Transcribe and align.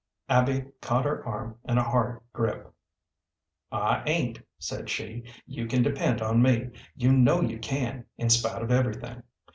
Abby 0.29 0.65
caught 0.81 1.05
her 1.05 1.23
arm 1.27 1.59
in 1.63 1.77
a 1.77 1.83
hard 1.83 2.21
grip. 2.33 2.73
"I 3.71 4.01
ain't," 4.07 4.41
said 4.57 4.89
she; 4.89 5.23
"you 5.45 5.67
can 5.67 5.83
depend 5.83 6.23
on 6.23 6.41
me. 6.41 6.71
You 6.95 7.11
know 7.13 7.41
you 7.41 7.59
can, 7.59 8.05
in 8.17 8.31
spite 8.31 8.63
of 8.63 8.71
everything. 8.71 9.21